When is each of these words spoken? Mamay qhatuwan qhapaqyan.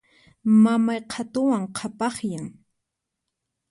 Mamay 0.63 0.99
qhatuwan 1.11 1.63
qhapaqyan. 1.75 2.47